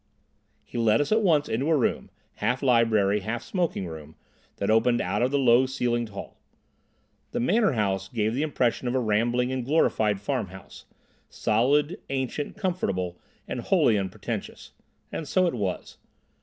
[0.65, 4.15] He led us at once into a room, half library, half smoking room,
[4.55, 6.39] that opened out of the low ceilinged hall.
[7.33, 10.85] The Manor House gave the impression of a rambling and glorified farmhouse,
[11.29, 14.71] solid, ancient, comfortable, and wholly unpretentious.
[15.11, 15.99] And so it was.